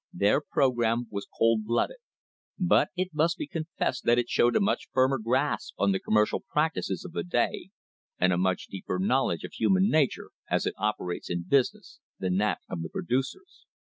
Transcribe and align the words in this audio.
Their 0.11 0.41
program 0.41 1.05
was 1.11 1.27
cold 1.37 1.63
blooded, 1.65 1.99
but 2.57 2.89
it 2.95 3.09
must 3.13 3.37
be 3.37 3.45
confessed 3.45 4.03
that 4.05 4.17
it 4.17 4.27
showed 4.29 4.55
a 4.55 4.59
much 4.59 4.87
firmer 4.91 5.19
grasp 5.19 5.75
on 5.77 5.91
the 5.91 5.99
commercial 5.99 6.39
practices 6.39 7.05
of 7.05 7.11
the 7.11 7.21
day, 7.23 7.69
and 8.17 8.33
a 8.33 8.37
much 8.39 8.65
deeper 8.65 8.97
knowledge 8.97 9.43
of 9.43 9.53
human 9.53 9.91
nature 9.91 10.31
as 10.49 10.65
it 10.65 10.73
operates 10.79 11.29
in 11.29 11.43
business, 11.43 11.99
than 12.17 12.37
that 12.37 12.61
of 12.67 12.81
the 12.81 12.89
producers. 12.89 13.67